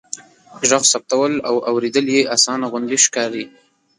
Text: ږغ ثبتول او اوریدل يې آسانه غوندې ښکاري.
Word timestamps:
ږغ 0.69 0.83
ثبتول 0.91 1.33
او 1.49 1.55
اوریدل 1.69 2.05
يې 2.15 2.21
آسانه 2.35 2.65
غوندې 2.71 2.97
ښکاري. 3.05 3.45